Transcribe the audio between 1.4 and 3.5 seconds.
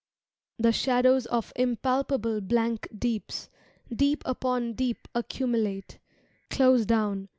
impalpable blank deeps—